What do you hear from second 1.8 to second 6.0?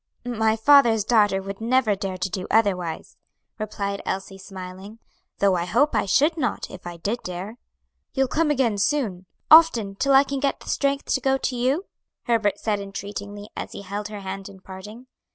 dare to do otherwise," replied Elsie, smiling; "though I hope